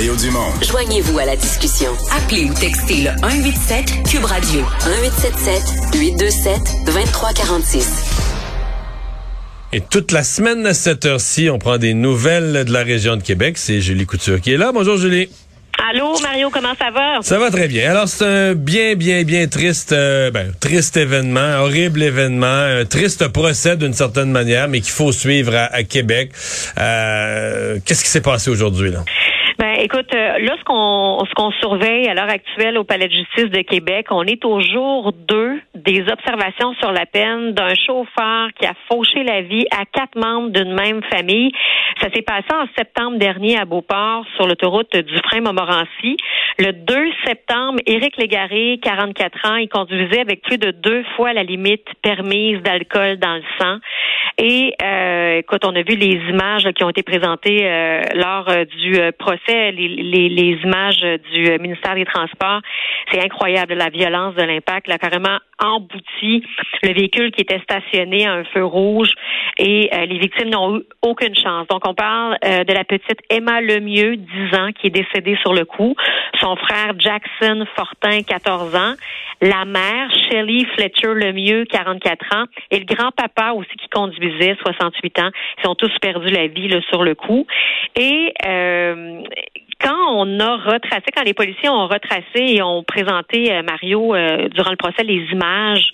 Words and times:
Mario 0.00 0.16
Dumont. 0.16 0.50
Joignez-vous 0.62 1.18
à 1.18 1.26
la 1.26 1.36
discussion. 1.36 1.90
Appelez 2.16 2.46
ou 2.46 2.54
textez 2.54 3.02
le 3.02 3.10
187 3.20 4.08
Cube 4.10 4.24
Radio 4.24 4.60
1877 4.86 5.62
827 5.94 6.86
2346. 6.86 8.04
Et 9.74 9.82
toute 9.82 10.12
la 10.12 10.22
semaine 10.24 10.64
à 10.64 10.72
cette 10.72 11.04
heure-ci, 11.04 11.50
on 11.50 11.58
prend 11.58 11.76
des 11.76 11.92
nouvelles 11.92 12.64
de 12.64 12.72
la 12.72 12.82
région 12.82 13.16
de 13.16 13.22
Québec. 13.22 13.58
C'est 13.58 13.82
Julie 13.82 14.06
Couture 14.06 14.40
qui 14.40 14.54
est 14.54 14.56
là. 14.56 14.72
Bonjour 14.72 14.96
Julie. 14.96 15.28
Allô, 15.90 16.18
Mario, 16.20 16.48
comment 16.48 16.74
ça 16.78 16.90
va? 16.90 17.18
Ça 17.20 17.38
va 17.38 17.50
très 17.50 17.68
bien. 17.68 17.90
Alors, 17.90 18.08
c'est 18.08 18.24
un 18.24 18.54
bien, 18.54 18.94
bien, 18.94 19.24
bien 19.24 19.48
triste, 19.48 19.92
euh, 19.92 20.30
ben, 20.30 20.50
triste 20.60 20.96
événement, 20.96 21.58
horrible 21.60 22.02
événement, 22.02 22.46
un 22.46 22.86
triste 22.86 23.28
procès 23.28 23.76
d'une 23.76 23.92
certaine 23.92 24.30
manière, 24.30 24.66
mais 24.66 24.80
qu'il 24.80 24.92
faut 24.92 25.12
suivre 25.12 25.54
à, 25.54 25.82
Québec. 25.82 26.32
Euh, 26.78 27.78
Qu'est-ce 27.84 28.02
qui 28.02 28.10
s'est 28.10 28.22
passé 28.22 28.48
aujourd'hui, 28.50 28.90
là? 28.90 29.04
Écoute, 29.82 30.14
euh, 30.14 30.38
là, 30.40 30.56
ce 30.58 31.34
qu'on 31.34 31.50
surveille 31.52 32.06
à 32.06 32.12
l'heure 32.12 32.28
actuelle 32.28 32.76
au 32.76 32.84
Palais 32.84 33.08
de 33.08 33.14
justice 33.14 33.48
de 33.48 33.62
Québec, 33.62 34.08
on 34.10 34.24
est 34.24 34.44
au 34.44 34.60
jour 34.60 35.14
2 35.14 35.58
des 35.74 36.00
observations 36.02 36.74
sur 36.80 36.92
la 36.92 37.06
peine 37.06 37.52
d'un 37.52 37.72
chauffeur 37.86 38.48
qui 38.60 38.66
a 38.66 38.74
fauché 38.92 39.22
la 39.22 39.40
vie 39.40 39.64
à 39.70 39.86
quatre 39.86 40.16
membres 40.16 40.50
d'une 40.50 40.74
même 40.74 41.00
famille. 41.10 41.50
Ça 41.98 42.08
s'est 42.14 42.20
passé 42.20 42.48
en 42.52 42.66
septembre 42.76 43.16
dernier 43.16 43.58
à 43.58 43.64
Beauport 43.64 44.26
sur 44.36 44.46
l'autoroute 44.46 44.94
du 44.94 45.16
frein 45.24 45.40
Montmorency. 45.40 46.18
Le 46.58 46.72
2 46.72 46.94
septembre, 47.24 47.78
Éric 47.86 48.18
Légaré, 48.18 48.78
44 48.82 49.48
ans, 49.48 49.56
il 49.56 49.68
conduisait 49.68 50.20
avec 50.20 50.42
plus 50.42 50.58
de 50.58 50.72
deux 50.72 51.04
fois 51.16 51.32
la 51.32 51.42
limite 51.42 51.86
permise 52.02 52.60
d'alcool 52.62 53.16
dans 53.16 53.36
le 53.36 53.42
sang. 53.58 53.78
Et 54.38 54.74
euh, 54.82 55.38
écoute, 55.38 55.64
on 55.64 55.74
a 55.74 55.82
vu 55.82 55.96
les 55.96 56.16
images 56.30 56.66
qui 56.74 56.82
ont 56.82 56.90
été 56.90 57.02
présentées 57.02 57.60
euh, 57.62 58.00
lors 58.14 58.48
euh, 58.48 58.64
du 58.64 58.98
procès, 59.18 59.69
les, 59.70 60.28
les, 60.28 60.58
images 60.64 61.00
du 61.32 61.58
ministère 61.58 61.94
des 61.94 62.04
Transports. 62.04 62.60
C'est 63.10 63.24
incroyable 63.24 63.74
la 63.74 63.88
violence 63.88 64.34
de 64.34 64.42
l'impact. 64.42 64.88
Là, 64.88 64.98
carrément 64.98 65.38
embouti 65.62 66.42
le 66.82 66.92
véhicule 66.94 67.32
qui 67.32 67.42
était 67.42 67.60
stationné 67.60 68.26
à 68.26 68.32
un 68.32 68.44
feu 68.44 68.64
rouge 68.64 69.10
et 69.58 69.90
les 69.92 70.18
victimes 70.18 70.50
n'ont 70.50 70.78
eu 70.78 70.82
aucune 71.02 71.34
chance. 71.34 71.66
Donc, 71.68 71.86
on 71.86 71.94
parle 71.94 72.38
de 72.42 72.72
la 72.72 72.84
petite 72.84 73.20
Emma 73.28 73.60
Lemieux, 73.60 74.16
10 74.16 74.56
ans, 74.58 74.70
qui 74.72 74.86
est 74.86 74.90
décédée 74.90 75.36
sur 75.42 75.52
le 75.52 75.64
coup. 75.64 75.94
Son 76.40 76.56
frère 76.56 76.94
Jackson 76.98 77.66
Fortin, 77.76 78.22
14 78.22 78.74
ans. 78.74 78.94
La 79.42 79.64
mère, 79.64 80.10
Shelly 80.10 80.66
Fletcher 80.76 81.14
Lemieux, 81.14 81.64
44 81.64 82.36
ans. 82.36 82.44
Et 82.70 82.78
le 82.78 82.84
grand-papa 82.84 83.52
aussi 83.52 83.70
qui 83.78 83.88
conduisait 83.88 84.56
68 84.62 85.18
ans. 85.20 85.30
Ils 85.62 85.68
ont 85.68 85.74
tous 85.74 85.92
perdu 86.00 86.28
la 86.28 86.46
vie 86.46 86.68
là, 86.68 86.80
sur 86.90 87.02
le 87.02 87.14
coup. 87.14 87.46
Et 87.96 88.32
euh, 88.46 89.22
quand 89.82 90.14
on 90.14 90.40
a 90.40 90.56
retracé, 90.56 91.04
quand 91.14 91.24
les 91.24 91.34
policiers 91.34 91.68
ont 91.68 91.86
retracé 91.86 92.22
et 92.36 92.62
ont 92.62 92.82
présenté 92.82 93.52
euh, 93.52 93.62
Mario 93.62 94.14
euh, 94.14 94.48
durant 94.48 94.70
le 94.70 94.76
procès 94.76 95.02
les 95.04 95.26
images, 95.32 95.90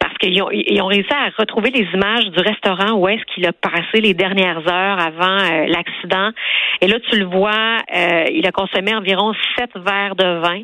parce 0.00 0.18
qu'ils 0.18 0.42
ont, 0.42 0.50
ils 0.50 0.80
ont 0.82 0.86
réussi 0.86 1.12
à 1.12 1.30
retrouver 1.38 1.70
les 1.70 1.86
images 1.94 2.26
du 2.30 2.40
restaurant 2.40 2.94
où 2.94 3.08
est-ce 3.08 3.24
qu'il 3.32 3.46
a 3.46 3.52
passé 3.52 4.00
les 4.00 4.14
dernières 4.14 4.66
heures 4.68 4.98
avant 4.98 5.38
l'accident. 5.68 6.30
Et 6.80 6.88
là, 6.88 6.98
tu 7.08 7.18
le 7.18 7.26
vois, 7.26 7.78
il 8.32 8.44
a 8.44 8.50
consommé 8.50 8.94
environ 8.94 9.32
sept 9.56 9.70
verres 9.76 10.16
de 10.16 10.40
vin 10.40 10.62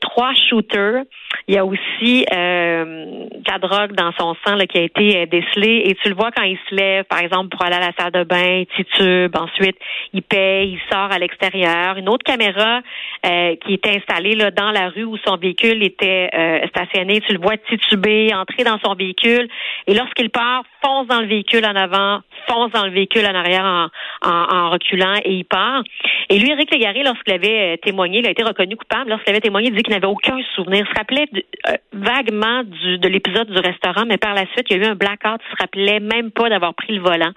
trois 0.00 0.32
shooters. 0.48 1.04
Il 1.48 1.54
y 1.54 1.58
a 1.58 1.64
aussi 1.64 2.24
euh, 2.32 2.84
de 2.84 3.50
la 3.50 3.58
drogue 3.58 3.92
dans 3.92 4.12
son 4.18 4.34
sang 4.44 4.54
là, 4.54 4.66
qui 4.66 4.78
a 4.78 4.82
été 4.82 5.18
euh, 5.18 5.26
décelée. 5.26 5.82
Et 5.86 5.94
tu 5.96 6.08
le 6.08 6.14
vois 6.14 6.30
quand 6.30 6.44
il 6.44 6.58
se 6.68 6.74
lève, 6.74 7.04
par 7.04 7.20
exemple, 7.20 7.48
pour 7.48 7.62
aller 7.62 7.76
à 7.76 7.80
la 7.80 7.92
salle 7.98 8.12
de 8.12 8.24
bain, 8.24 8.62
il 8.62 8.66
titube. 8.76 9.34
Ensuite, 9.36 9.76
il 10.12 10.22
paye, 10.22 10.72
il 10.72 10.80
sort 10.90 11.10
à 11.10 11.18
l'extérieur. 11.18 11.96
Une 11.96 12.08
autre 12.08 12.24
caméra 12.24 12.80
euh, 13.26 13.56
qui 13.56 13.74
est 13.74 13.86
installée 13.86 14.34
là, 14.34 14.50
dans 14.50 14.70
la 14.70 14.88
rue 14.88 15.04
où 15.04 15.16
son 15.26 15.36
véhicule 15.36 15.82
était 15.82 16.30
euh, 16.34 16.66
stationné. 16.68 17.20
Tu 17.20 17.34
le 17.34 17.40
vois 17.40 17.56
tituber, 17.56 18.32
entrer 18.34 18.64
dans 18.64 18.78
son 18.84 18.94
véhicule. 18.94 19.48
Et 19.86 19.94
lorsqu'il 19.94 20.30
part, 20.30 20.62
fonce 20.82 21.06
dans 21.08 21.20
le 21.20 21.26
véhicule 21.26 21.66
en 21.66 21.74
avant, 21.74 22.20
fonce 22.48 22.70
dans 22.72 22.84
le 22.84 22.92
véhicule 22.92 23.26
en 23.26 23.34
arrière 23.34 23.64
en, 23.64 23.88
en, 24.30 24.70
reculant 24.70 25.16
et 25.24 25.32
il 25.32 25.44
part. 25.44 25.82
Et 26.30 26.38
lui, 26.38 26.50
Eric 26.50 26.72
Légaré, 26.72 27.02
lorsqu'il 27.02 27.34
avait 27.34 27.78
témoigné, 27.78 28.20
il 28.20 28.26
a 28.26 28.30
été 28.30 28.42
reconnu 28.42 28.76
coupable. 28.76 29.10
Lorsqu'il 29.10 29.30
avait 29.30 29.40
témoigné, 29.40 29.63
dit 29.70 29.82
qu'il 29.82 29.92
n'avait 29.92 30.06
aucun 30.06 30.36
souvenir. 30.54 30.84
Il 30.86 30.92
se 30.92 30.98
rappelait 30.98 31.26
euh, 31.68 31.72
vaguement 31.92 32.62
du, 32.64 32.98
de 32.98 33.08
l'épisode 33.08 33.48
du 33.50 33.58
restaurant, 33.58 34.04
mais 34.06 34.18
par 34.18 34.34
la 34.34 34.46
suite, 34.52 34.66
il 34.70 34.76
y 34.76 34.80
a 34.80 34.86
eu 34.86 34.90
un 34.90 34.94
blackout. 34.94 35.40
Il 35.40 35.56
se 35.56 35.62
rappelait 35.62 36.00
même 36.00 36.30
pas 36.30 36.48
d'avoir 36.48 36.74
pris 36.74 36.94
le 36.94 37.02
volant 37.02 37.32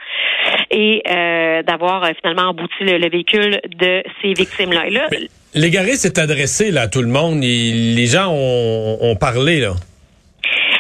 et 0.71 1.03
euh, 1.09 1.63
d'avoir 1.63 2.03
euh, 2.03 2.11
finalement 2.21 2.49
embouti 2.49 2.81
le, 2.81 3.09
véhicule 3.09 3.59
de 3.79 4.03
ces 4.21 4.33
victimes-là. 4.33 4.85
Légaré 5.53 5.93
s'est 5.93 6.19
adressé 6.19 6.71
là, 6.71 6.83
à 6.83 6.87
tout 6.87 7.01
le 7.01 7.07
monde. 7.07 7.41
les 7.41 8.05
gens 8.05 8.29
ont, 8.31 8.97
ont 9.01 9.15
parlé. 9.15 9.61
Là. 9.61 9.73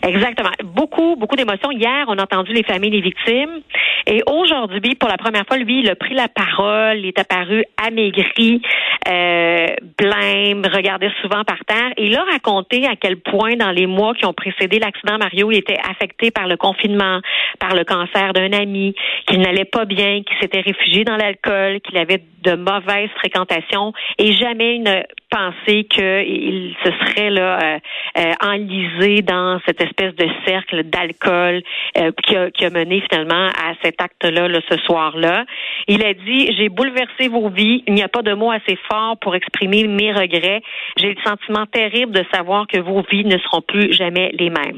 Exactement. 0.03 0.51
Beaucoup, 0.63 1.15
beaucoup 1.15 1.35
d'émotions. 1.35 1.71
Hier, 1.71 2.05
on 2.07 2.17
a 2.17 2.23
entendu 2.23 2.53
les 2.53 2.63
familles 2.63 2.91
des 2.91 3.01
victimes. 3.01 3.61
Et 4.05 4.21
aujourd'hui, 4.25 4.95
pour 4.95 5.09
la 5.09 5.17
première 5.17 5.45
fois, 5.45 5.57
lui, 5.57 5.81
il 5.81 5.89
a 5.89 5.95
pris 5.95 6.13
la 6.13 6.27
parole, 6.27 6.99
il 6.99 7.07
est 7.07 7.19
apparu 7.19 7.65
amaigri, 7.85 8.61
euh, 9.07 9.67
blême, 9.97 10.63
regardait 10.73 11.11
souvent 11.21 11.43
par 11.43 11.59
terre. 11.65 11.91
Et 11.97 12.05
il 12.05 12.15
a 12.15 12.23
raconté 12.23 12.85
à 12.85 12.95
quel 12.95 13.17
point, 13.17 13.55
dans 13.55 13.71
les 13.71 13.85
mois 13.85 14.13
qui 14.13 14.25
ont 14.25 14.33
précédé 14.33 14.79
l'accident, 14.79 15.17
Mario, 15.17 15.51
il 15.51 15.57
était 15.57 15.79
affecté 15.89 16.31
par 16.31 16.47
le 16.47 16.55
confinement, 16.55 17.19
par 17.59 17.75
le 17.75 17.83
cancer 17.83 18.33
d'un 18.33 18.53
ami, 18.53 18.95
qu'il 19.27 19.41
n'allait 19.41 19.65
pas 19.65 19.85
bien, 19.85 20.23
qu'il 20.23 20.37
s'était 20.41 20.61
réfugié 20.61 21.03
dans 21.03 21.17
l'alcool, 21.17 21.81
qu'il 21.81 21.97
avait 21.97 22.23
de 22.43 22.55
mauvaises 22.55 23.09
fréquentations 23.17 23.93
et 24.17 24.31
jamais 24.33 24.75
une 24.75 25.03
pensée 25.29 25.83
qu'il 25.85 26.75
se 26.83 26.91
serait 26.91 27.29
là 27.29 27.59
euh, 27.59 27.79
euh, 28.17 28.33
enlisé 28.41 29.21
dans 29.21 29.59
cette 29.65 29.81
espèce 29.81 30.15
de 30.15 30.27
cercle 30.45 30.83
d'alcool 30.83 31.61
euh, 31.97 32.11
qui, 32.23 32.65
a, 32.65 32.69
mené 32.69 33.03
finalement 33.09 33.47
à 33.47 33.73
cet 33.83 34.01
acte-là 34.01 34.47
là, 34.47 34.59
ce 34.69 34.77
soir-là. 34.77 35.45
Il 35.87 36.03
a 36.05 36.13
dit 36.13 36.53
j'ai 36.57 36.69
bouleversé 36.69 37.27
vos 37.27 37.49
vies. 37.49 37.83
Il 37.87 37.93
n'y 37.93 38.03
a 38.03 38.07
pas 38.07 38.21
de 38.21 38.33
mots 38.33 38.51
assez 38.51 38.77
forts 38.89 39.17
pour 39.19 39.35
exprimer 39.35 39.87
mes 39.87 40.11
regrets. 40.11 40.61
J'ai 40.97 41.13
le 41.13 41.21
sentiment 41.25 41.65
terrible 41.65 42.11
de 42.11 42.23
savoir 42.33 42.67
que 42.67 42.79
vos 42.79 43.03
vies 43.09 43.25
ne 43.25 43.37
seront 43.37 43.61
plus 43.61 43.93
jamais 43.93 44.31
les 44.37 44.49
mêmes. 44.49 44.77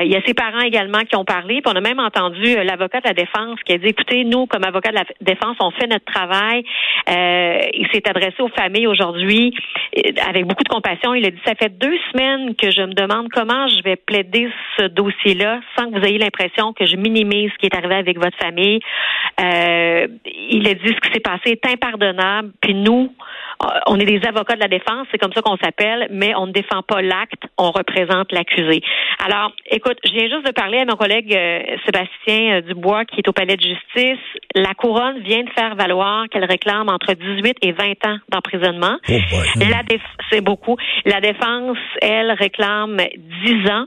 il 0.00 0.10
y 0.10 0.16
a 0.16 0.22
ses 0.26 0.34
parents 0.34 0.60
également 0.60 1.00
qui 1.00 1.16
ont 1.16 1.24
parlé. 1.24 1.60
Puis 1.60 1.72
on 1.72 1.76
a 1.76 1.80
même 1.80 2.00
entendu 2.00 2.56
l'avocat 2.64 3.00
de 3.00 3.08
la 3.08 3.14
défense 3.14 3.58
qui 3.64 3.72
a 3.72 3.78
dit 3.78 3.88
écoutez 3.88 4.24
nous 4.24 4.46
comme 4.46 4.64
avocat 4.64 4.90
de 4.90 4.96
la 4.96 5.04
défense 5.20 5.56
on 5.60 5.70
fait 5.70 5.86
notre 5.86 6.04
travail. 6.04 6.64
Il 7.08 7.86
s'est 7.92 8.08
adressé 8.08 8.40
aux 8.40 8.48
familles 8.48 8.86
aujourd'hui 8.86 9.54
avec 10.26 10.46
beaucoup 10.46 10.64
de 10.64 10.68
compassion. 10.68 11.14
Il 11.14 11.24
a 11.26 11.30
dit 11.30 11.40
ça 11.44 11.54
fait 11.54 11.68
deux 11.78 11.96
semaines 12.12 12.54
que 12.56 12.70
je 12.70 12.82
me 12.82 12.94
demande 12.94 13.28
comment 13.32 13.68
je 13.68 13.82
vais 13.82 13.96
plaider 13.96 14.48
ce 14.78 14.86
dossier-là 14.86 15.60
sans 15.76 15.90
que 15.90 15.98
vous 15.98 16.04
ayez 16.04 16.18
l'impression 16.18 16.72
que 16.72 16.86
je 16.86 16.96
minimise 16.96 17.50
ce 17.52 17.58
qui 17.58 17.66
est 17.66 17.76
arrivé 17.76 17.94
avec 17.94 18.18
votre 18.18 18.36
famille. 18.38 18.80
Euh, 19.40 20.06
il 20.26 20.68
a 20.68 20.74
dit 20.74 20.88
ce 20.88 21.00
qui 21.00 21.12
s'est 21.12 21.20
passé 21.20 21.50
est 21.50 21.66
impardonnable. 21.66 22.52
Puis 22.60 22.74
nous, 22.74 23.12
on 23.86 23.98
est 23.98 24.04
des 24.04 24.20
avocats 24.26 24.54
de 24.54 24.60
la 24.60 24.68
défense, 24.68 25.06
c'est 25.10 25.18
comme 25.18 25.32
ça 25.32 25.42
qu'on 25.42 25.56
s'appelle, 25.56 26.08
mais 26.10 26.34
on 26.34 26.46
ne 26.46 26.52
défend 26.52 26.82
pas 26.82 27.02
l'acte, 27.02 27.42
on 27.58 27.70
représente 27.70 28.32
l'accusé. 28.32 28.82
Alors, 29.24 29.52
écoute, 29.70 29.98
je 30.04 30.10
viens 30.10 30.28
juste 30.28 30.46
de 30.46 30.52
parler 30.52 30.78
à 30.78 30.84
mon 30.84 30.96
collègue 30.96 31.34
euh, 31.34 31.60
Sébastien 31.86 32.56
euh, 32.56 32.60
Dubois 32.60 33.04
qui 33.04 33.20
est 33.20 33.28
au 33.28 33.32
palais 33.32 33.56
de 33.56 33.62
justice. 33.62 34.20
La 34.54 34.74
couronne 34.74 35.20
vient 35.20 35.42
de 35.42 35.50
faire 35.50 35.74
valoir 35.76 36.26
qu'elle 36.30 36.44
réclame 36.44 36.88
entre 36.88 37.14
18 37.14 37.56
et 37.62 37.72
20 37.72 37.84
ans 38.06 38.18
d'emprisonnement. 38.30 38.98
Oh 39.08 39.12
c'est 40.30 40.40
beaucoup. 40.40 40.76
La 41.04 41.20
défense, 41.20 41.78
elle, 42.02 42.32
réclame 42.32 42.98
10 43.44 43.70
ans. 43.70 43.86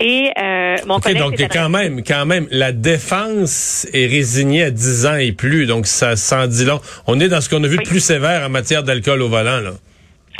Et 0.00 0.30
euh, 0.40 0.76
mon 0.86 1.00
collègue. 1.00 1.18
Donc, 1.18 1.34
quand 1.50 1.68
même, 1.68 2.04
quand 2.04 2.24
même, 2.24 2.46
la 2.50 2.70
défense 2.70 3.88
est 3.92 4.06
résignée 4.06 4.62
à 4.62 4.70
10 4.70 5.06
ans 5.06 5.16
et 5.16 5.32
plus. 5.32 5.66
Donc, 5.66 5.86
ça 5.86 6.14
s'en 6.14 6.46
dit 6.46 6.64
long. 6.64 6.80
On 7.06 7.18
est 7.18 7.28
dans 7.28 7.40
ce 7.40 7.48
qu'on 7.48 7.62
a 7.64 7.66
vu 7.66 7.78
de 7.78 7.82
plus 7.82 8.00
sévère 8.00 8.46
en 8.46 8.48
matière 8.48 8.84
d'alcool 8.84 9.07
au 9.16 9.28
là. 9.28 9.72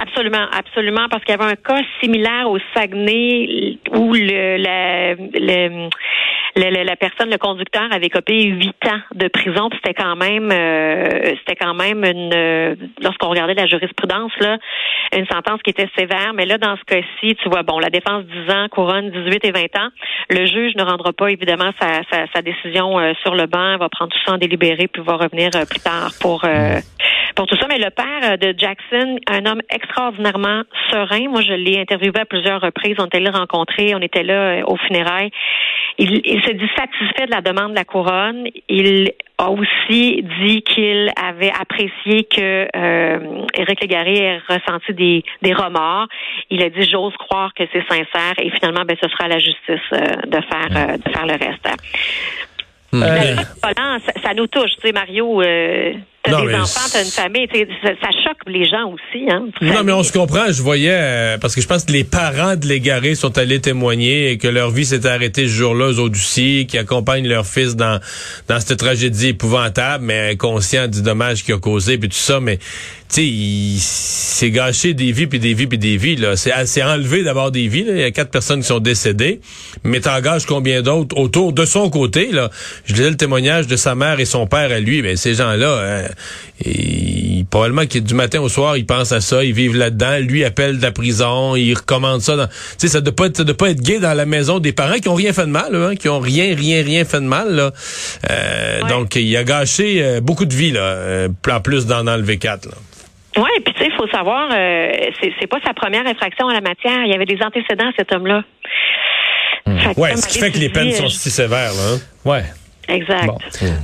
Absolument, 0.01 0.47
absolument, 0.53 1.09
parce 1.11 1.25
qu'il 1.25 1.35
y 1.35 1.39
avait 1.41 1.53
un 1.53 1.57
cas 1.57 1.81
similaire 2.01 2.49
au 2.49 2.59
Saguenay 2.73 3.79
où 3.91 4.15
le, 4.15 4.57
le 4.59 5.89
la, 6.59 6.97
personne, 6.97 7.31
le 7.31 7.39
conducteur, 7.39 7.85
avait 7.91 8.09
copié 8.09 8.45
huit 8.45 8.87
ans 8.87 9.01
de 9.15 9.29
prison. 9.29 9.69
C'était 9.75 9.95
quand 9.95 10.17
même, 10.17 10.51
euh, 10.53 11.35
c'était 11.39 11.57
quand 11.57 11.75
même 11.75 12.05
une, 12.05 12.33
euh, 12.35 12.75
lorsqu'on 13.01 13.29
regardait 13.29 13.55
la 13.55 13.67
jurisprudence 13.67 14.33
là, 14.41 14.59
une 15.17 15.27
sentence 15.27 15.61
qui 15.63 15.71
était 15.71 15.89
sévère. 15.97 16.33
Mais 16.35 16.47
là, 16.47 16.59
dans 16.59 16.77
ce 16.77 16.85
cas-ci, 16.85 17.37
tu 17.37 17.49
vois, 17.49 17.63
bon, 17.63 17.79
la 17.79 17.91
défense 17.91 18.25
10 18.25 18.53
ans, 18.53 18.69
couronne 18.71 19.11
18 19.11 19.45
et 19.45 19.53
20 19.53 19.61
ans. 19.79 19.89
Le 20.31 20.47
juge 20.47 20.75
ne 20.77 20.83
rendra 20.83 21.13
pas 21.13 21.29
évidemment 21.29 21.71
sa, 21.81 22.03
sa, 22.11 22.43
décision 22.43 22.99
euh, 22.99 23.13
sur 23.23 23.35
le 23.35 23.47
banc. 23.47 23.77
va 23.79 23.89
prendre 23.89 24.13
tout 24.13 24.19
ça 24.25 24.35
en 24.35 24.39
délibéré 24.39 24.89
puis 24.89 25.03
va 25.03 25.17
revenir 25.17 25.51
plus 25.51 25.81
tard 25.81 26.11
pour 26.21 26.45
pour 27.35 27.47
tout 27.47 27.57
ça. 27.57 27.67
Mais 27.69 27.79
le 27.79 27.91
père 27.91 28.39
de 28.39 28.55
Jackson, 28.57 29.19
un 29.29 29.47
homme 29.47 29.61
extraordinairement 29.71 30.63
serein. 30.91 31.29
Moi, 31.29 31.43
je 31.43 31.53
l'ai 31.53 31.79
interviewé 31.79 32.21
à 32.21 32.25
plusieurs 32.25 32.61
reprises. 32.61 32.97
On 32.99 33.07
était 33.07 33.21
là 33.21 33.31
rencontrés, 33.31 33.95
on 33.95 34.01
était 34.01 34.23
là 34.23 34.63
au 34.67 34.77
funérailles. 34.77 35.31
Il, 35.99 36.21
il 36.25 36.41
se 36.43 36.53
dit 36.53 36.71
satisfait 36.77 37.27
de 37.27 37.33
la 37.33 37.41
demande 37.41 37.73
de 37.73 37.77
la 37.77 37.85
couronne. 37.85 38.47
Il 38.69 39.11
a 39.37 39.51
aussi 39.51 40.25
dit 40.41 40.63
qu'il 40.63 41.11
avait 41.17 41.51
apprécié 41.51 42.25
que 42.25 42.69
euh, 42.77 43.47
Éric 43.55 43.81
Légaré 43.81 44.19
ait 44.19 44.41
ressenti 44.49 44.95
des, 44.95 45.25
des 45.43 45.53
remords. 45.53 46.07
Il 46.51 46.63
a 46.63 46.71
dit 46.71 46.89
j'ose 46.89 47.17
croire 47.17 47.53
que 47.53 47.65
c'est 47.73 47.85
sincère 47.89 48.35
et 48.39 48.51
finalement 48.51 48.85
ben 48.85 48.97
ce 49.03 49.09
sera 49.09 49.25
à 49.25 49.29
la 49.29 49.39
justice 49.39 49.81
euh, 49.93 49.99
de 50.27 50.41
faire 50.41 50.69
euh, 50.71 50.97
de 50.99 51.11
faire 51.11 51.27
le 51.27 51.33
reste. 51.33 51.69
Hmm. 52.93 53.03
Ça, 53.63 53.99
ça, 54.23 54.35
nous 54.35 54.47
touche, 54.47 54.77
tu 54.77 54.87
sais 54.87 54.93
Mario. 54.93 55.43
T'as 56.23 56.45
des 56.45 56.55
enfants, 56.55 56.89
t'as 56.93 57.05
une 57.05 57.11
famille, 57.11 57.47
ça, 57.83 57.91
ça, 58.03 58.09
choque 58.25 58.39
les 58.47 58.67
gens 58.67 58.93
aussi. 58.93 59.31
Hein, 59.31 59.47
non, 59.63 59.85
mais 59.85 59.93
on 59.93 60.03
se 60.03 60.13
comprend. 60.13 60.51
Je 60.51 60.63
voyais, 60.63 60.91
euh, 60.93 61.39
parce 61.39 61.55
que 61.55 61.61
je 61.61 61.67
pense 61.67 61.85
que 61.85 61.93
les 61.93 62.05
parents 62.05 62.57
de 62.57 62.67
l'égaré 62.67 63.15
sont 63.15 63.39
allés 63.39 63.61
témoigner 63.61 64.33
et 64.33 64.39
que 64.39 64.49
leur 64.49 64.71
vie 64.71 64.85
s'était 64.85 65.09
arrêtée 65.09 65.47
ce 65.47 65.53
jour-là, 65.53 65.93
eux 65.93 66.01
aussi, 66.01 66.67
qui 66.69 66.77
accompagnent 66.77 67.29
leur 67.29 67.47
fils 67.47 67.77
dans 67.77 68.01
dans 68.49 68.61
cette 68.61 68.79
tragédie 68.79 69.29
épouvantable, 69.29 70.05
mais 70.05 70.37
conscient 70.37 70.89
du 70.89 71.03
dommage 71.03 71.45
qu'il 71.45 71.55
a 71.55 71.59
causé, 71.59 71.99
puis 71.99 72.09
tout 72.09 72.17
ça. 72.17 72.41
Mais 72.41 72.59
tu 73.09 73.23
sais, 73.23 73.79
c'est 73.81 74.51
gâché 74.51 74.93
des 74.95 75.13
vies, 75.13 75.27
puis 75.27 75.39
des 75.39 75.55
vies, 75.55 75.67
puis 75.67 75.79
des 75.79 75.97
vies. 75.97 76.17
là. 76.17 76.37
C'est 76.37 76.83
enlevé 76.83 77.23
d'avoir 77.23 77.51
des 77.51 77.69
vies. 77.69 77.85
Là. 77.85 77.93
Il 77.93 78.01
y 78.01 78.05
a 78.05 78.11
quatre 78.11 78.31
personnes 78.31 78.61
qui 78.61 78.67
sont 78.67 78.81
décédées, 78.81 79.41
mais 79.85 80.01
t'engages 80.01 80.45
combien 80.47 80.83
d'autres 80.83 81.17
autour 81.17 81.53
de 81.53 81.65
son 81.65 81.89
côté. 81.91 82.31
là. 82.33 82.51
Je 82.85 82.93
lisais 82.93 83.11
le 83.11 83.17
témoignage 83.17 83.67
de 83.67 83.77
sa 83.77 83.95
mère 83.95 84.21
et 84.21 84.27
son 84.27 84.47
père 84.47 84.71
à 84.73 84.81
lui. 84.81 85.01
Mais 85.01 85.17
ces 85.17 85.35
gens-là... 85.35 86.03
Hein, 86.05 86.08
et, 86.65 87.45
probablement 87.51 87.87
que 87.87 87.99
du 87.99 88.15
matin 88.15 88.41
au 88.41 88.49
soir, 88.49 88.77
ils 88.77 88.87
pensent 88.87 89.13
à 89.13 89.21
ça, 89.21 89.45
ils 89.45 89.53
vivent 89.53 89.77
là-dedans. 89.77 90.19
Lui 90.21 90.45
appelle 90.45 90.79
de 90.79 90.83
la 90.83 90.93
prison, 90.93 91.57
il 91.57 91.75
recommande 91.75 92.21
ça. 92.21 92.35
Tu 92.37 92.53
sais, 92.79 92.89
ça 92.89 93.01
ne 93.01 93.05
doit 93.05 93.15
pas, 93.15 93.55
pas 93.55 93.71
être 93.71 93.81
gay 93.81 93.99
dans 93.99 94.15
la 94.15 94.27
maison 94.27 94.59
des 94.59 94.73
parents 94.73 94.99
qui 94.99 95.09
ont 95.09 95.15
rien 95.15 95.33
fait 95.33 95.47
de 95.47 95.51
mal, 95.51 95.75
hein, 95.75 95.95
qui 95.97 96.09
ont 96.09 96.21
rien, 96.21 96.55
rien, 96.55 96.83
rien 96.83 97.05
fait 97.05 97.21
de 97.21 97.27
mal. 97.27 97.55
Là. 97.55 97.71
Euh, 98.31 98.81
Donc, 98.89 99.17
il 99.17 99.37
a 99.37 99.45
gâché 99.45 100.03
euh, 100.03 100.21
beaucoup 100.21 100.45
de 100.45 100.55
vie, 100.55 100.73
là, 100.73 100.81
euh, 100.81 101.29
en 101.51 101.61
plus 101.61 101.87
d'en 101.87 102.07
enlever 102.07 102.39
quatre. 102.39 102.67
Là. 102.67 102.75
Oui, 103.37 103.51
puis 103.65 103.73
tu 103.75 103.81
sais, 103.81 103.91
il 103.91 103.97
faut 103.97 104.09
savoir, 104.09 104.49
euh, 104.53 104.93
c'est 105.39 105.47
pas 105.47 105.61
sa 105.65 105.73
première 105.73 106.07
infraction 106.07 106.47
en 106.47 106.53
la 106.53 106.61
matière. 106.61 107.05
Il 107.05 107.11
y 107.11 107.15
avait 107.15 107.25
des 107.25 107.39
antécédents, 107.43 107.91
cet 107.97 108.13
homme-là. 108.13 108.43
Mmh. 109.67 109.93
Ouais, 109.97 110.17
ce 110.17 110.27
qui 110.27 110.39
fait 110.39 110.51
que 110.51 110.59
les 110.59 110.71
peines 110.71 110.93
sont 110.93 111.09
si 111.09 111.31
sévères, 111.31 111.73
là. 111.73 111.95
Hein. 111.95 111.99
Ouais. 112.25 112.45
Exact. 112.89 113.29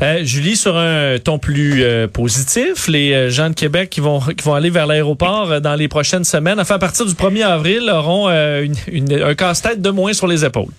Euh, 0.03 0.25
Julie, 0.25 0.57
sur 0.57 0.77
un 0.77 1.19
ton 1.19 1.39
plus 1.39 1.83
euh, 1.83 2.09
positif, 2.09 2.89
les 2.89 3.13
euh, 3.13 3.31
gens 3.31 3.51
de 3.51 3.55
Québec 3.55 3.91
qui 3.91 4.01
vont 4.01 4.21
qui 4.21 4.43
vont 4.43 4.55
aller 4.55 4.71
vers 4.71 4.87
l'aéroport 4.87 5.61
dans 5.61 5.75
les 5.75 5.89
prochaines 5.89 6.25
semaines, 6.25 6.59
enfin 6.59 6.77
à 6.77 6.79
partir 6.79 7.05
du 7.05 7.13
1er 7.13 7.45
avril, 7.45 7.91
auront 7.91 8.29
un 8.29 9.35
casse-tête 9.35 9.83
de 9.83 9.91
moins 9.91 10.15
sur 10.15 10.27
les 10.27 10.45
épaules. 10.45 10.73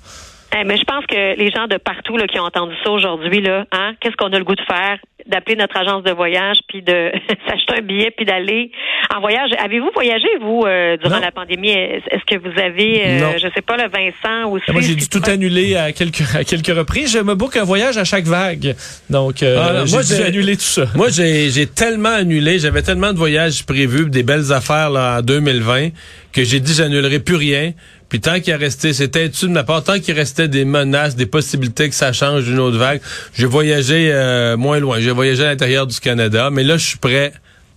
Eh, 0.54 0.64
mais 0.64 0.78
je 0.78 0.84
pense 0.84 1.06
que 1.06 1.38
les 1.38 1.52
gens 1.52 1.68
de 1.68 1.78
partout 1.78 2.18
là, 2.18 2.28
qui 2.28 2.40
ont 2.40 2.44
entendu 2.44 2.74
ça 2.84 2.92
aujourd'hui, 2.92 3.42
là, 3.42 3.66
hein, 3.72 3.94
qu'est-ce 4.00 4.16
qu'on 4.16 4.32
a 4.32 4.38
le 4.38 4.46
goût 4.46 4.56
de 4.56 4.62
faire? 4.62 4.98
D'appeler 5.26 5.56
notre 5.56 5.76
agence 5.76 6.04
de 6.04 6.12
voyage, 6.12 6.60
puis 6.68 6.82
de 6.84 7.12
s'acheter 7.50 7.80
un 7.80 7.82
billet, 7.82 8.12
puis 8.16 8.26
d'aller 8.26 8.72
en 9.14 9.20
voyage. 9.20 9.50
Avez-vous 9.58 9.90
voyagé, 9.94 10.28
vous, 10.40 10.64
euh, 10.66 10.98
durant 10.98 11.20
la 11.20 11.32
pandémie? 11.32 11.72
Est-ce 11.72 12.24
que 12.26 12.38
vous 12.38 12.60
avez, 12.60 13.06
euh, 13.06 13.38
je 13.38 13.48
sais 13.56 13.62
pas, 13.62 13.76
le 13.76 13.90
Vincent 13.90 14.52
aussi? 14.52 14.72
Moi, 14.72 14.82
j'ai 14.82 14.96
dû 14.96 15.10
tout 15.10 15.22
annuler 15.26 15.76
à 15.76 15.92
quelques, 15.92 16.36
à 16.36 16.44
quelques 16.44 16.76
reprises. 16.78 17.12
Je 17.12 17.20
me 17.20 17.34
book 17.34 17.58
un 17.58 17.64
voyage 17.64 17.98
à 17.98 18.04
chaque 18.04 18.26
vague. 18.26 18.76
Donc, 19.10 19.42
euh, 19.42 19.58
ah, 19.60 19.84
moi, 19.90 20.02
j'ai 20.04 20.24
annulé 20.24 20.56
tout 20.56 20.62
ça. 20.62 20.86
Moi, 20.96 21.08
j'ai 21.10 21.68
tellement 21.68 22.10
annulé. 22.10 22.60
J'avais 22.60 22.84
tellement 22.84 23.12
de 23.12 23.18
voyages 23.18 23.66
prévus, 23.66 24.10
des 24.10 24.24
belles 24.24 24.54
affaires 24.54 24.92
là, 24.92 25.18
en 25.20 25.22
2020, 25.22 25.90
que 26.32 26.44
j'ai 26.44 26.60
dit 26.60 26.74
j'annulerai 26.74 27.20
plus 27.20 27.36
rien. 27.36 27.72
Puis 28.16 28.22
tant 28.22 28.40
qu'il 28.40 28.54
a 28.54 28.58
resté, 28.58 28.94
c'était 28.94 29.28
de 29.28 29.48
ma 29.50 29.66
part, 29.66 29.84
tant 29.84 30.00
qu'il 30.00 30.16
restait 30.16 30.48
des 30.48 30.64
menaces, 30.64 31.18
des 31.18 31.26
possibilités 31.26 31.90
que 31.90 31.96
ça 31.96 32.14
change 32.14 32.46
d'une 32.46 32.60
autre 32.60 32.78
vague, 32.78 33.02
j'ai 33.34 33.46
voyagé 33.46 34.10
euh, 34.10 34.56
moins 34.56 34.80
loin. 34.80 35.02
J'ai 35.02 35.12
voyagé 35.12 35.44
à 35.44 35.48
l'intérieur 35.48 35.86
du 35.86 36.00
Canada, 36.00 36.50
mais 36.50 36.64
là, 36.64 36.78
je 36.78 36.86
suis 36.86 36.98
prêt, 36.98 37.34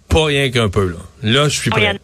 pas 0.09 0.27
rien 0.27 0.49
qu'un 0.53 0.69
peu. 0.69 0.91
Là, 0.91 0.99
là 1.25 1.49
je 1.49 1.59
suis 1.59 1.71
prêt. 1.71 1.99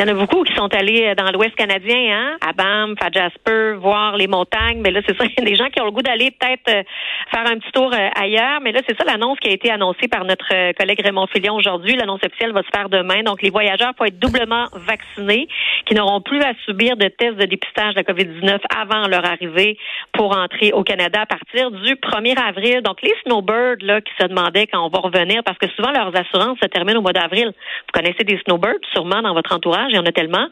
Il 0.00 0.08
y 0.08 0.10
en 0.10 0.16
a 0.16 0.18
beaucoup 0.18 0.44
qui 0.44 0.54
sont 0.54 0.74
allés 0.74 1.08
euh, 1.08 1.14
dans 1.14 1.30
l'Ouest 1.30 1.54
canadien, 1.56 1.98
hein, 2.10 2.38
à 2.40 2.54
Banff, 2.54 2.96
à 3.02 3.10
Jasper, 3.12 3.74
voir 3.78 4.16
les 4.16 4.28
montagnes. 4.28 4.80
Mais 4.80 4.90
là, 4.90 5.02
c'est 5.06 5.14
ça, 5.14 5.24
il 5.28 5.34
y 5.38 5.42
a 5.42 5.44
des 5.44 5.56
gens 5.56 5.68
qui 5.68 5.78
ont 5.82 5.84
le 5.84 5.90
goût 5.90 6.00
d'aller 6.00 6.30
peut-être 6.30 6.70
euh, 6.70 6.82
faire 7.30 7.46
un 7.46 7.58
petit 7.58 7.70
tour 7.72 7.92
euh, 7.92 8.08
ailleurs. 8.18 8.62
Mais 8.62 8.72
là, 8.72 8.80
c'est 8.88 8.96
ça 8.96 9.04
l'annonce 9.04 9.38
qui 9.40 9.50
a 9.50 9.52
été 9.52 9.70
annoncée 9.70 10.08
par 10.08 10.24
notre 10.24 10.72
collègue 10.72 11.02
Raymond 11.04 11.26
Filion 11.26 11.54
aujourd'hui. 11.54 11.96
L'annonce 11.96 12.22
officielle 12.24 12.52
va 12.52 12.62
se 12.62 12.68
faire 12.74 12.88
demain. 12.88 13.22
Donc, 13.24 13.42
les 13.42 13.50
voyageurs 13.50 13.92
vont 13.98 14.06
être 14.06 14.18
doublement 14.18 14.68
vaccinés, 14.72 15.48
qui 15.84 15.92
n'auront 15.92 16.22
plus 16.22 16.40
à 16.40 16.54
subir 16.64 16.96
de 16.96 17.08
tests 17.08 17.36
de 17.36 17.44
dépistage 17.44 17.92
de 17.92 17.96
la 17.96 18.04
COVID-19 18.04 18.58
avant 18.74 19.06
leur 19.06 19.26
arrivée 19.26 19.76
pour 20.14 20.34
entrer 20.34 20.72
au 20.72 20.82
Canada 20.82 21.20
à 21.20 21.26
partir 21.26 21.70
du 21.72 21.96
1er 21.96 22.38
avril. 22.38 22.80
Donc, 22.80 23.02
les 23.02 23.12
snowbirds 23.26 23.82
là, 23.82 24.00
qui 24.00 24.12
se 24.18 24.26
demandaient 24.26 24.66
quand 24.66 24.82
on 24.82 24.88
va 24.88 25.00
revenir, 25.00 25.42
parce 25.44 25.58
que 25.58 25.68
souvent 25.76 25.90
leurs 25.90 26.16
assurances 26.16 26.58
se 26.58 26.68
terminent 26.68 27.00
au 27.00 27.02
mois 27.02 27.12
d'avril. 27.12 27.48
Vous 27.48 27.92
connaissez 28.00 28.24
des 28.24 28.40
snowbirds 28.46 28.80
sûrement 28.94 29.20
dans 29.20 29.34
votre 29.34 29.54
entourage? 29.54 29.89
Il 29.90 29.96
y 29.96 29.98
en 29.98 30.06
a 30.06 30.12
tellement. 30.12 30.46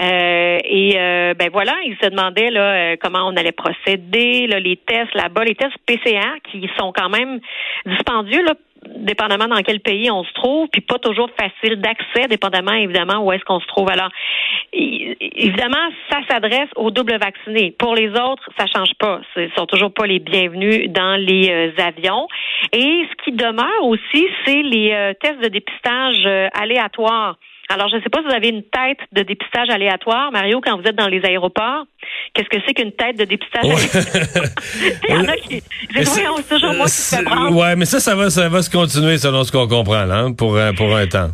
Euh, 0.00 0.58
et 0.64 0.94
euh, 0.96 1.34
ben 1.34 1.50
voilà, 1.52 1.74
ils 1.84 1.96
se 2.02 2.08
demandaient 2.08 2.50
là 2.50 2.60
euh, 2.60 2.96
comment 3.00 3.28
on 3.28 3.36
allait 3.36 3.52
procéder, 3.52 4.46
là, 4.48 4.58
les 4.58 4.76
tests 4.76 5.14
là-bas, 5.14 5.44
les 5.44 5.54
tests 5.54 5.76
PCR 5.86 6.40
qui 6.50 6.68
sont 6.78 6.92
quand 6.92 7.08
même 7.08 7.40
dispendieux 7.86 8.42
là 8.44 8.54
dépendamment 8.86 9.48
dans 9.48 9.62
quel 9.62 9.80
pays 9.80 10.10
on 10.10 10.24
se 10.24 10.32
trouve, 10.34 10.68
puis 10.68 10.82
pas 10.82 10.98
toujours 10.98 11.30
facile 11.38 11.80
d'accès, 11.80 12.28
dépendamment 12.28 12.74
évidemment 12.74 13.24
où 13.24 13.32
est-ce 13.32 13.42
qu'on 13.44 13.58
se 13.58 13.66
trouve. 13.66 13.88
Alors, 13.90 14.10
évidemment, 14.74 15.88
ça 16.10 16.18
s'adresse 16.28 16.68
aux 16.76 16.90
doubles 16.90 17.16
vaccinés. 17.18 17.74
Pour 17.78 17.94
les 17.94 18.10
autres, 18.10 18.46
ça 18.58 18.66
change 18.66 18.92
pas. 18.98 19.22
Ce 19.34 19.48
sont 19.56 19.64
toujours 19.64 19.90
pas 19.90 20.06
les 20.06 20.18
bienvenus 20.18 20.90
dans 20.90 21.18
les 21.18 21.72
avions. 21.78 22.28
Et 22.74 23.06
ce 23.08 23.24
qui 23.24 23.32
demeure 23.32 23.84
aussi, 23.84 24.26
c'est 24.44 24.62
les 24.62 25.14
tests 25.18 25.40
de 25.40 25.48
dépistage 25.48 26.50
aléatoires. 26.52 27.38
Alors, 27.70 27.88
je 27.88 27.96
ne 27.96 28.02
sais 28.02 28.10
pas 28.10 28.18
si 28.18 28.26
vous 28.26 28.34
avez 28.34 28.48
une 28.48 28.62
tête 28.62 28.98
de 29.12 29.22
dépistage 29.22 29.70
aléatoire, 29.70 30.30
Mario, 30.32 30.60
quand 30.62 30.76
vous 30.78 30.84
êtes 30.86 30.96
dans 30.96 31.08
les 31.08 31.24
aéroports. 31.24 31.84
Qu'est-ce 32.34 32.48
que 32.48 32.62
c'est 32.66 32.74
qu'une 32.74 32.92
tête 32.92 33.18
de 33.18 33.24
dépistage 33.24 33.64
aléatoire? 33.64 34.44
Il 35.08 35.14
y 35.14 35.18
en 35.18 35.24
a 35.24 35.36
qui. 35.36 35.62
C'est 36.04 36.48
toujours 36.48 36.74
moi 36.74 36.86
qui 36.86 36.92
se. 36.92 37.52
Ouais, 37.52 37.76
mais 37.76 37.86
ça, 37.86 38.00
ça 38.00 38.14
va, 38.14 38.28
ça 38.28 38.48
va 38.48 38.62
se 38.62 38.70
continuer 38.70 39.16
selon 39.18 39.44
ce 39.44 39.52
qu'on 39.52 39.66
comprend, 39.66 40.04
là, 40.04 40.18
hein, 40.18 40.32
pour, 40.32 40.56
euh, 40.56 40.72
pour 40.72 40.94
un 40.94 41.06
temps. 41.06 41.30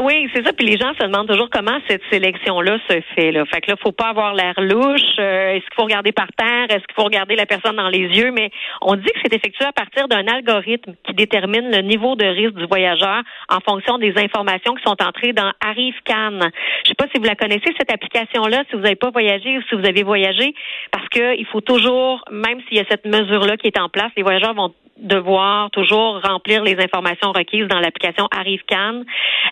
Oui, 0.00 0.28
c'est 0.32 0.46
ça. 0.46 0.52
Puis 0.52 0.64
les 0.64 0.76
gens 0.76 0.92
se 0.94 1.04
demandent 1.04 1.26
toujours 1.26 1.50
comment 1.50 1.76
cette 1.88 2.02
sélection-là 2.10 2.78
se 2.88 3.00
fait. 3.14 3.32
Là. 3.32 3.44
Fait 3.46 3.60
que 3.60 3.70
là, 3.70 3.76
faut 3.82 3.92
pas 3.92 4.08
avoir 4.08 4.32
l'air 4.32 4.54
louche. 4.58 5.18
Euh, 5.18 5.54
est-ce 5.54 5.64
qu'il 5.64 5.74
faut 5.74 5.84
regarder 5.84 6.12
par 6.12 6.28
terre 6.36 6.66
Est-ce 6.68 6.86
qu'il 6.86 6.94
faut 6.94 7.04
regarder 7.04 7.34
la 7.34 7.46
personne 7.46 7.74
dans 7.76 7.88
les 7.88 8.06
yeux? 8.06 8.30
Mais 8.30 8.50
on 8.80 8.94
dit 8.94 9.02
que 9.06 9.18
c'est 9.24 9.34
effectué 9.34 9.64
à 9.64 9.72
partir 9.72 10.06
d'un 10.06 10.26
algorithme 10.28 10.94
qui 11.04 11.14
détermine 11.14 11.70
le 11.70 11.82
niveau 11.82 12.14
de 12.14 12.26
risque 12.26 12.54
du 12.54 12.66
voyageur 12.66 13.22
en 13.48 13.58
fonction 13.60 13.98
des 13.98 14.16
informations 14.18 14.74
qui 14.74 14.84
sont 14.84 15.02
entrées 15.02 15.32
dans 15.32 15.50
ArriveCan. 15.60 16.48
Je 16.84 16.88
sais 16.88 16.94
pas 16.94 17.06
si 17.12 17.18
vous 17.18 17.24
la 17.24 17.34
connaissez 17.34 17.74
cette 17.76 17.92
application-là, 17.92 18.64
si 18.70 18.76
vous 18.76 18.82
n'avez 18.82 18.96
pas 18.96 19.10
voyagé 19.10 19.58
ou 19.58 19.62
si 19.68 19.74
vous 19.74 19.86
avez 19.86 20.04
voyagé, 20.04 20.54
parce 20.92 21.08
que 21.08 21.36
il 21.36 21.46
faut 21.46 21.60
toujours, 21.60 22.24
même 22.30 22.60
s'il 22.68 22.76
y 22.76 22.80
a 22.80 22.84
cette 22.88 23.04
mesure-là 23.04 23.56
qui 23.56 23.66
est 23.66 23.80
en 23.80 23.88
place, 23.88 24.12
les 24.16 24.22
voyageurs 24.22 24.54
vont 24.54 24.72
devoir 24.98 25.70
toujours 25.70 26.20
remplir 26.22 26.62
les 26.62 26.76
informations 26.82 27.32
requises 27.32 27.68
dans 27.68 27.80
l'application 27.80 28.28
ArriveCan, 28.30 29.02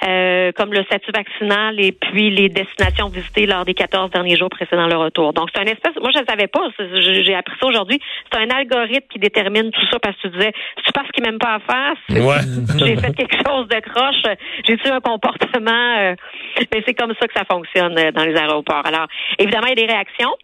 euh, 0.06 0.35
comme 0.56 0.72
le 0.72 0.82
statut 0.84 1.10
vaccinal 1.14 1.78
et 1.78 1.92
puis 1.92 2.30
les 2.30 2.48
destinations 2.48 3.08
visitées 3.08 3.46
lors 3.46 3.64
des 3.64 3.74
14 3.74 4.10
derniers 4.10 4.36
jours 4.36 4.48
précédant 4.48 4.86
le 4.86 4.96
retour. 4.96 5.32
Donc, 5.32 5.48
c'est 5.54 5.60
un 5.60 5.66
espèce, 5.66 5.94
moi, 6.00 6.10
je 6.14 6.20
ne 6.20 6.26
savais 6.26 6.46
pas, 6.46 6.60
j'ai 6.78 7.34
appris 7.34 7.54
ça 7.60 7.66
aujourd'hui, 7.66 8.00
c'est 8.30 8.38
un 8.38 8.50
algorithme 8.50 9.06
qui 9.10 9.18
détermine 9.18 9.70
tout 9.70 9.86
ça 9.90 9.98
parce 9.98 10.16
que 10.16 10.28
tu 10.28 10.36
disais, 10.36 10.52
tu 10.84 10.92
penses 10.92 11.08
qu'il 11.12 11.24
m'aime 11.24 11.38
pas 11.38 11.56
à 11.56 11.60
faire, 11.60 11.94
j'ai 12.78 12.96
fait 12.96 13.12
quelque 13.14 13.36
chose 13.46 13.68
de 13.68 13.80
croche, 13.80 14.36
j'ai 14.66 14.74
eu 14.74 14.90
un 14.90 15.00
comportement, 15.00 15.98
euh, 15.98 16.14
mais 16.72 16.82
c'est 16.86 16.94
comme 16.94 17.12
ça 17.20 17.26
que 17.26 17.34
ça 17.34 17.44
fonctionne 17.44 17.98
euh, 17.98 18.12
dans 18.12 18.24
les 18.24 18.36
aéroports. 18.36 18.82
Alors, 18.84 19.06
évidemment, 19.38 19.66
il 19.66 19.78
y 19.78 19.84
a 19.84 19.86
des 19.86 19.92
réactions. 19.92 20.34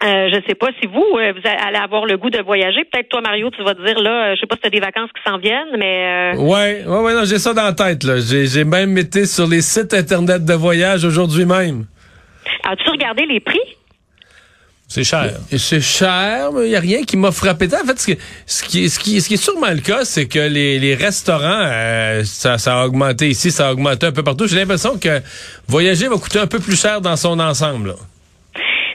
Euh, 0.00 0.28
je 0.32 0.40
sais 0.46 0.54
pas 0.54 0.68
si 0.80 0.86
vous, 0.86 1.04
euh, 1.18 1.32
vous 1.32 1.42
allez 1.44 1.76
avoir 1.76 2.06
le 2.06 2.16
goût 2.16 2.30
de 2.30 2.40
voyager. 2.40 2.84
Peut-être 2.84 3.08
toi, 3.08 3.20
Mario, 3.20 3.50
tu 3.50 3.64
vas 3.64 3.74
te 3.74 3.84
dire 3.84 3.98
là, 3.98 4.28
euh, 4.28 4.34
je 4.36 4.40
sais 4.40 4.46
pas 4.46 4.54
si 4.54 4.60
tu 4.60 4.66
as 4.68 4.70
des 4.70 4.78
vacances 4.78 5.10
qui 5.12 5.20
s'en 5.28 5.38
viennent, 5.38 5.76
mais. 5.76 6.34
Euh... 6.36 6.40
Ouais, 6.40 6.84
ouais, 6.86 7.00
ouais, 7.00 7.14
non, 7.14 7.24
j'ai 7.24 7.40
ça 7.40 7.52
dans 7.52 7.64
la 7.64 7.72
tête. 7.72 8.04
Là. 8.04 8.20
J'ai, 8.20 8.46
j'ai 8.46 8.62
même 8.62 8.96
été 8.96 9.26
sur 9.26 9.48
les 9.48 9.60
sites 9.60 9.92
internet 9.94 10.44
de 10.44 10.54
voyage 10.54 11.04
aujourd'hui 11.04 11.44
même. 11.46 11.86
As-tu 12.62 12.88
regardé 12.90 13.26
les 13.26 13.40
prix? 13.40 13.58
C'est 14.86 15.02
cher. 15.02 15.32
C'est 15.50 15.80
cher, 15.80 16.50
mais 16.54 16.66
il 16.66 16.70
n'y 16.70 16.76
a 16.76 16.80
rien 16.80 17.02
qui 17.02 17.16
m'a 17.16 17.32
frappé. 17.32 17.66
En 17.66 17.84
fait, 17.84 17.98
ce, 17.98 18.06
qui, 18.06 18.18
ce, 18.46 18.62
qui, 18.62 18.88
ce, 18.88 18.98
qui, 19.00 19.20
ce 19.20 19.28
qui 19.28 19.34
est 19.34 19.36
sûrement 19.36 19.70
le 19.70 19.80
cas, 19.80 20.04
c'est 20.04 20.28
que 20.28 20.38
les, 20.38 20.78
les 20.78 20.94
restaurants, 20.94 21.68
ça, 22.24 22.56
ça 22.56 22.80
a 22.80 22.86
augmenté 22.86 23.28
ici, 23.28 23.50
ça 23.50 23.68
a 23.68 23.72
augmenté 23.72 24.06
un 24.06 24.12
peu 24.12 24.22
partout. 24.22 24.46
J'ai 24.46 24.56
l'impression 24.56 24.96
que 24.96 25.20
voyager 25.66 26.06
va 26.06 26.16
coûter 26.16 26.38
un 26.38 26.46
peu 26.46 26.60
plus 26.60 26.80
cher 26.80 27.00
dans 27.00 27.16
son 27.16 27.38
ensemble. 27.40 27.88
Là. 27.88 27.94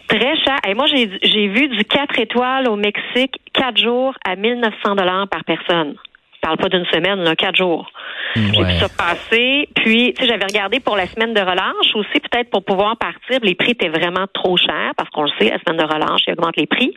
Très 0.07 0.19
cher. 0.19 0.42
Et 0.65 0.73
moi, 0.75 0.85
j'ai 0.87 1.47
vu 1.47 1.67
du 1.67 1.83
4 1.83 2.19
étoiles 2.19 2.69
au 2.69 2.77
Mexique, 2.77 3.35
4 3.53 3.77
jours 3.77 4.13
à 4.25 4.35
1900 4.35 4.95
dollars 4.95 5.27
par 5.27 5.43
personne. 5.43 5.95
Parle 6.43 6.57
pas 6.57 6.69
d'une 6.69 6.85
semaine, 6.85 7.23
là, 7.23 7.35
quatre 7.35 7.55
jours. 7.55 7.89
J'ai 8.35 8.61
Ouais. 8.61 8.73
vu 8.73 8.79
ça 8.79 8.87
passer. 8.89 9.69
Puis, 9.75 10.13
tu 10.15 10.23
sais, 10.23 10.27
j'avais 10.29 10.45
regardé 10.45 10.79
pour 10.79 10.95
la 10.97 11.05
semaine 11.07 11.33
de 11.33 11.39
relâche 11.39 11.95
aussi, 11.95 12.19
peut-être 12.19 12.49
pour 12.49 12.63
pouvoir 12.65 12.97
partir. 12.97 13.39
Les 13.43 13.53
prix 13.55 13.71
étaient 13.71 13.89
vraiment 13.89 14.25
trop 14.33 14.57
chers 14.57 14.91
parce 14.97 15.09
qu'on 15.11 15.23
le 15.23 15.31
sait, 15.39 15.49
la 15.51 15.59
semaine 15.59 15.77
de 15.77 15.85
relâche, 15.93 16.21
ils 16.27 16.33
augmentent 16.33 16.57
les 16.57 16.65
prix. 16.65 16.93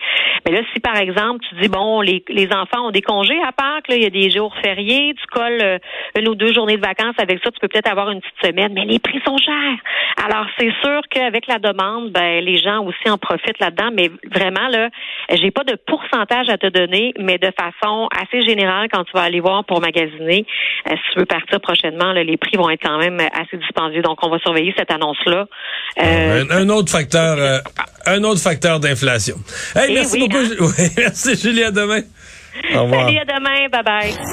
Mais 0.46 0.52
là, 0.52 0.62
si 0.72 0.80
par 0.80 0.96
exemple, 0.96 1.44
tu 1.48 1.54
dis, 1.60 1.68
bon, 1.68 2.00
les, 2.00 2.24
les 2.28 2.48
enfants 2.52 2.86
ont 2.88 2.90
des 2.90 3.02
congés 3.02 3.38
à 3.46 3.52
Pâques, 3.52 3.88
là, 3.88 3.96
il 3.96 4.02
y 4.02 4.06
a 4.06 4.10
des 4.10 4.30
jours 4.30 4.54
fériés, 4.64 5.14
tu 5.14 5.26
colles 5.26 5.60
euh, 5.62 5.78
une 6.18 6.28
ou 6.28 6.34
deux 6.34 6.52
journées 6.54 6.76
de 6.76 6.82
vacances 6.86 7.16
avec 7.18 7.38
ça, 7.44 7.50
tu 7.50 7.60
peux 7.60 7.68
peut-être 7.68 7.90
avoir 7.90 8.10
une 8.10 8.20
petite 8.20 8.46
semaine, 8.46 8.72
mais 8.74 8.84
les 8.86 8.98
prix 8.98 9.20
sont 9.26 9.36
chers. 9.36 9.78
Alors, 10.24 10.46
c'est 10.58 10.72
sûr 10.82 11.00
qu'avec 11.10 11.46
la 11.48 11.58
demande, 11.58 12.12
ben, 12.12 12.42
les 12.42 12.56
gens 12.58 12.82
aussi 12.84 13.10
en 13.10 13.18
profitent 13.18 13.60
là-dedans, 13.60 13.90
mais 13.92 14.10
vraiment, 14.32 14.68
là, 14.68 14.88
j'ai 15.34 15.50
pas 15.50 15.64
de 15.64 15.76
pourcentage 15.86 16.48
à 16.48 16.56
te 16.56 16.66
donner, 16.68 17.12
mais 17.18 17.36
de 17.38 17.50
façon 17.58 18.08
assez 18.18 18.40
générale, 18.42 18.88
quand 18.90 19.04
tu 19.04 19.12
vas 19.12 19.22
aller 19.22 19.35
voir 19.40 19.64
pour 19.64 19.80
magasiner, 19.80 20.44
euh, 20.88 20.90
si 20.90 21.12
tu 21.12 21.18
veux 21.20 21.26
partir 21.26 21.60
prochainement, 21.60 22.12
là, 22.12 22.22
les 22.24 22.36
prix 22.36 22.56
vont 22.56 22.70
être 22.70 22.82
quand 22.82 22.98
même 22.98 23.20
assez 23.20 23.56
dispendieux. 23.56 24.02
Donc, 24.02 24.18
on 24.24 24.30
va 24.30 24.38
surveiller 24.38 24.74
cette 24.76 24.90
annonce-là. 24.90 25.46
Euh, 26.02 26.44
un, 26.50 26.50
un 26.50 26.68
autre 26.68 26.90
facteur, 26.90 27.36
euh, 27.38 27.58
un 28.06 28.22
autre 28.24 28.40
facteur 28.40 28.80
d'inflation. 28.80 29.36
Hey, 29.74 29.86
Eh 29.90 29.94
merci 29.94 30.12
oui, 30.14 30.28
beaucoup. 30.28 30.36
hein? 30.38 30.48
Oui, 30.78 30.88
merci 30.96 31.36
Julie, 31.36 31.62
à 31.64 31.70
demain. 31.70 32.00
Au 32.74 32.82
revoir. 32.84 33.06
Salut, 33.06 33.18
à 33.18 33.24
demain. 33.24 33.68
Bye 33.70 33.82
bye. 33.84 34.16